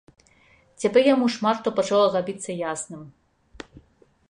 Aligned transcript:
Цяпер 0.83 1.09
яму 1.13 1.25
шмат 1.35 1.59
што 1.61 1.75
пачало 1.81 2.07
рабіцца 2.17 2.49
ясным. 2.71 3.07